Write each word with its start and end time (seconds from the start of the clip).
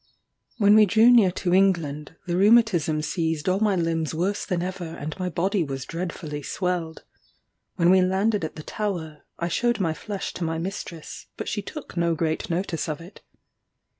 When 0.57 0.73
we 0.73 0.87
drew 0.87 1.11
near 1.11 1.29
to 1.33 1.53
England, 1.53 2.15
the 2.25 2.35
rheumatism 2.35 3.03
seized 3.03 3.47
all 3.47 3.59
my 3.59 3.75
limbs 3.75 4.15
worse 4.15 4.45
than 4.47 4.63
ever, 4.63 4.83
and 4.83 5.15
my 5.19 5.29
body 5.29 5.63
was 5.63 5.85
dreadfully 5.85 6.41
swelled. 6.41 7.03
When 7.75 7.91
we 7.91 8.01
landed 8.01 8.43
at 8.43 8.55
the 8.55 8.63
Tower, 8.63 9.21
I 9.37 9.47
shewed 9.47 9.79
my 9.79 9.93
flesh 9.93 10.33
to 10.33 10.43
my 10.43 10.57
mistress, 10.57 11.27
but 11.37 11.47
she 11.47 11.61
took 11.61 11.95
no 11.97 12.15
great 12.15 12.49
notice 12.49 12.89
of 12.89 12.99
it. 12.99 13.21